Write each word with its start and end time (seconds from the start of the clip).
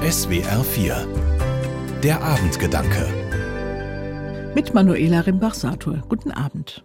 SWR 0.00 0.64
4 0.64 2.00
Der 2.02 2.22
Abendgedanke 2.22 3.06
Mit 4.54 4.72
Manuela 4.72 5.20
Rimbach-Sator. 5.20 6.02
Guten 6.08 6.30
Abend. 6.30 6.82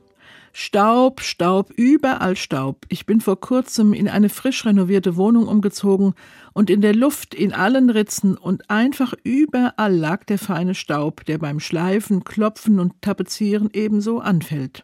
Staub, 0.51 1.21
Staub, 1.21 1.71
überall 1.77 2.35
Staub. 2.35 2.85
Ich 2.89 3.05
bin 3.05 3.21
vor 3.21 3.39
kurzem 3.39 3.93
in 3.93 4.09
eine 4.09 4.27
frisch 4.27 4.65
renovierte 4.65 5.15
Wohnung 5.15 5.47
umgezogen 5.47 6.13
und 6.51 6.69
in 6.69 6.81
der 6.81 6.93
Luft, 6.93 7.33
in 7.33 7.53
allen 7.53 7.89
Ritzen 7.89 8.35
und 8.35 8.69
einfach 8.69 9.13
überall 9.23 9.95
lag 9.95 10.25
der 10.25 10.37
feine 10.37 10.75
Staub, 10.75 11.23
der 11.23 11.37
beim 11.37 11.61
Schleifen, 11.61 12.25
Klopfen 12.25 12.81
und 12.81 13.01
Tapezieren 13.01 13.69
ebenso 13.71 14.19
anfällt. 14.19 14.83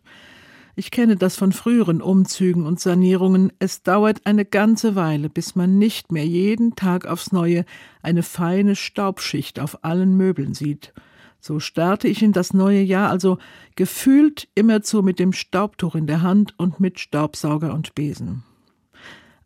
Ich 0.76 0.92
kenne 0.92 1.18
das 1.18 1.36
von 1.36 1.52
früheren 1.52 2.02
Umzügen 2.02 2.66
und 2.66 2.80
Sanierungen. 2.80 3.52
Es 3.60 3.84
dauert 3.84 4.26
eine 4.26 4.46
ganze 4.46 4.96
Weile, 4.96 5.30
bis 5.30 5.56
man 5.56 5.78
nicht 5.78 6.12
mehr 6.12 6.26
jeden 6.26 6.76
Tag 6.76 7.06
aufs 7.06 7.32
Neue 7.32 7.66
eine 8.02 8.24
feine 8.24 8.76
Staubschicht 8.76 9.60
auf 9.60 9.84
allen 9.84 10.16
Möbeln 10.16 10.54
sieht. 10.54 10.94
So 11.40 11.60
starte 11.60 12.08
ich 12.08 12.22
in 12.22 12.34
das 12.34 12.54
neue 12.54 12.82
Jahr 12.82 13.10
also 13.10 13.40
gefühlt 13.76 14.48
immerzu 14.54 15.02
mit 15.02 15.18
dem 15.18 15.34
Staubtuch 15.34 15.96
in 15.96 16.06
der 16.06 16.22
Hand 16.22 16.54
und 16.58 16.80
mit 16.80 17.00
Staubsauger 17.00 17.74
und 17.74 17.96
Besen. 17.96 18.44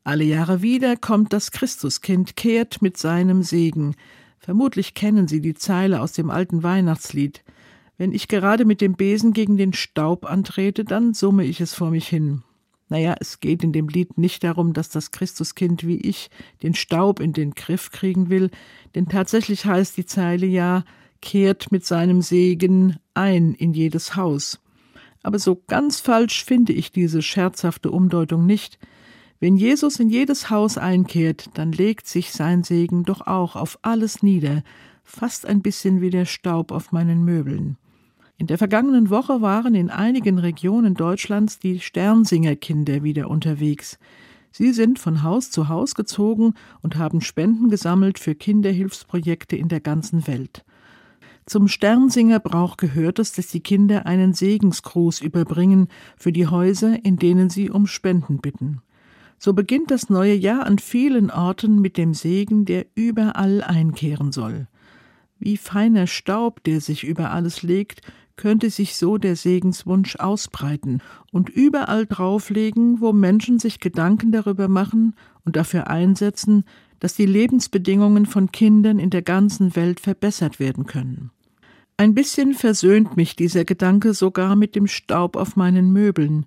Alle 0.03 0.25
Jahre 0.25 0.61
wieder 0.61 0.97
kommt 0.97 1.31
das 1.31 1.51
Christuskind, 1.51 2.35
kehrt 2.35 2.81
mit 2.81 2.97
seinem 2.97 3.43
Segen. 3.43 3.95
Vermutlich 4.37 4.93
kennen 4.93 5.27
Sie 5.27 5.39
die 5.39 5.55
Zeile 5.55 6.01
aus 6.01 6.11
dem 6.11 6.29
alten 6.29 6.61
Weihnachtslied. 6.61 7.44
Wenn 7.97 8.11
ich 8.11 8.27
gerade 8.27 8.65
mit 8.65 8.81
dem 8.81 8.95
Besen 8.95 9.31
gegen 9.31 9.55
den 9.55 9.73
Staub 9.73 10.25
antrete, 10.25 10.83
dann 10.83 11.13
summe 11.13 11.45
ich 11.45 11.61
es 11.61 11.73
vor 11.73 11.91
mich 11.91 12.07
hin. 12.07 12.43
Naja, 12.89 13.15
es 13.19 13.39
geht 13.39 13.63
in 13.63 13.71
dem 13.71 13.87
Lied 13.87 14.17
nicht 14.17 14.43
darum, 14.43 14.73
dass 14.73 14.89
das 14.89 15.11
Christuskind 15.11 15.87
wie 15.87 15.97
ich 15.97 16.29
den 16.61 16.75
Staub 16.75 17.19
in 17.19 17.33
den 17.33 17.51
Griff 17.51 17.91
kriegen 17.91 18.29
will, 18.29 18.51
denn 18.93 19.07
tatsächlich 19.07 19.65
heißt 19.65 19.97
die 19.97 20.05
Zeile 20.05 20.45
ja, 20.45 20.83
kehrt 21.21 21.71
mit 21.71 21.85
seinem 21.85 22.21
Segen 22.21 22.97
ein 23.13 23.55
in 23.55 23.73
jedes 23.73 24.15
Haus. 24.15 24.59
Aber 25.23 25.39
so 25.39 25.63
ganz 25.67 25.99
falsch 25.99 26.43
finde 26.43 26.73
ich 26.73 26.91
diese 26.91 27.23
scherzhafte 27.23 27.89
Umdeutung 27.89 28.45
nicht. 28.45 28.77
Wenn 29.39 29.57
Jesus 29.57 29.99
in 29.99 30.09
jedes 30.09 30.51
Haus 30.51 30.77
einkehrt, 30.77 31.49
dann 31.55 31.71
legt 31.71 32.07
sich 32.07 32.31
sein 32.31 32.63
Segen 32.63 33.03
doch 33.03 33.25
auch 33.25 33.55
auf 33.55 33.79
alles 33.81 34.21
nieder, 34.21 34.63
fast 35.03 35.47
ein 35.47 35.63
bisschen 35.63 36.01
wie 36.01 36.11
der 36.11 36.25
Staub 36.25 36.71
auf 36.71 36.91
meinen 36.91 37.23
Möbeln. 37.25 37.77
In 38.37 38.47
der 38.47 38.57
vergangenen 38.57 39.09
Woche 39.09 39.41
waren 39.41 39.75
in 39.75 39.89
einigen 39.89 40.39
Regionen 40.39 40.93
Deutschlands 40.93 41.57
die 41.57 41.79
Sternsingerkinder 41.79 43.01
wieder 43.01 43.29
unterwegs. 43.29 43.97
Sie 44.51 44.73
sind 44.73 44.99
von 44.99 45.23
Haus 45.23 45.51
zu 45.51 45.69
Haus 45.69 45.95
gezogen 45.95 46.53
und 46.81 46.97
haben 46.97 47.21
Spenden 47.21 47.69
gesammelt 47.69 48.19
für 48.19 48.35
Kinderhilfsprojekte 48.35 49.55
in 49.55 49.69
der 49.69 49.79
ganzen 49.79 50.27
Welt. 50.27 50.65
Zum 51.45 51.67
Sternsingerbrauch 51.67 52.75
gehört 52.75 53.19
es, 53.19 53.31
dass 53.31 53.47
die 53.47 53.61
Kinder 53.61 54.05
einen 54.05 54.33
Segensgruß 54.33 55.21
überbringen 55.21 55.87
für 56.17 56.31
die 56.33 56.47
Häuser, 56.47 57.05
in 57.05 57.17
denen 57.17 57.49
sie 57.49 57.69
um 57.69 57.87
Spenden 57.87 58.39
bitten. 58.39 58.81
So 59.37 59.53
beginnt 59.53 59.91
das 59.91 60.09
neue 60.09 60.33
Jahr 60.33 60.65
an 60.65 60.79
vielen 60.79 61.31
Orten 61.31 61.79
mit 61.79 61.97
dem 61.97 62.13
Segen, 62.13 62.65
der 62.65 62.85
überall 62.95 63.61
einkehren 63.61 64.31
soll. 64.31 64.67
Wie 65.37 65.57
feiner 65.57 66.07
Staub, 66.07 66.63
der 66.63 66.81
sich 66.81 67.03
über 67.03 67.31
alles 67.31 67.61
legt, 67.61 68.01
könnte 68.37 68.69
sich 68.69 68.95
so 68.95 69.17
der 69.17 69.35
Segenswunsch 69.35 70.17
ausbreiten 70.17 71.01
und 71.31 71.49
überall 71.49 72.05
drauflegen, 72.05 73.01
wo 73.01 73.13
Menschen 73.13 73.59
sich 73.59 73.79
Gedanken 73.79 74.31
darüber 74.31 74.67
machen 74.67 75.15
und 75.43 75.55
dafür 75.55 75.87
einsetzen, 75.87 76.65
dass 76.99 77.15
die 77.15 77.25
Lebensbedingungen 77.25 78.25
von 78.25 78.51
Kindern 78.51 78.99
in 78.99 79.09
der 79.09 79.21
ganzen 79.21 79.75
Welt 79.75 79.99
verbessert 79.99 80.59
werden 80.59 80.85
können. 80.85 81.31
Ein 81.97 82.13
bisschen 82.13 82.53
versöhnt 82.53 83.15
mich 83.15 83.35
dieser 83.35 83.63
Gedanke 83.63 84.13
sogar 84.13 84.55
mit 84.55 84.75
dem 84.75 84.87
Staub 84.87 85.37
auf 85.37 85.55
meinen 85.55 85.93
Möbeln, 85.93 86.45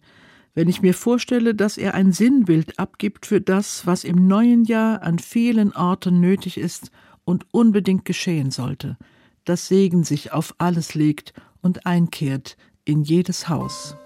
wenn 0.55 0.69
ich 0.69 0.83
mir 0.83 0.95
vorstelle, 0.95 1.55
dass 1.55 1.79
er 1.79 1.95
ein 1.95 2.13
Sinnbild 2.13 2.79
abgibt 2.79 3.27
für 3.27 3.41
das, 3.41 3.87
was 3.87 4.05
im 4.05 4.27
neuen 4.27 4.65
Jahr 4.65 5.03
an 5.03 5.19
vielen 5.19 5.73
Orten 5.73 6.21
nötig 6.21 6.59
ist 6.59 6.91
und 7.25 7.47
unbedingt 7.53 8.05
geschehen 8.05 8.51
sollte, 8.51 8.97
dass 9.45 9.69
Segen 9.69 10.03
sich 10.03 10.33
auf 10.33 10.55
alles 10.59 10.95
legt 10.95 11.33
und 11.63 11.87
einkehrt 11.87 12.57
in 12.85 13.03
jedes 13.03 13.49
Haus. 13.49 13.97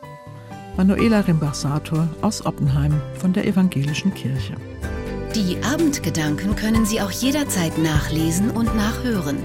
Manuela 0.77 1.21
Rimbach-Sator 1.21 2.09
aus 2.23 2.45
Oppenheim 2.47 3.01
von 3.19 3.33
der 3.33 3.47
Evangelischen 3.47 4.15
Kirche. 4.15 4.57
Die 5.35 5.57
Abendgedanken 5.63 6.57
können 6.57 6.85
Sie 6.85 7.01
auch 7.01 7.11
jederzeit 7.11 7.77
nachlesen 7.79 8.51
und 8.51 8.75
nachhören. 8.77 9.39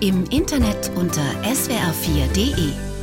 Im 0.00 0.24
Internet 0.30 0.90
unter 0.96 1.22
swr4.de. 1.42 2.93